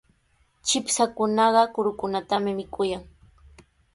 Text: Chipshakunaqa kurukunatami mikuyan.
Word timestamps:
Chipshakunaqa 0.67 1.63
kurukunatami 1.73 2.51
mikuyan. 2.57 3.03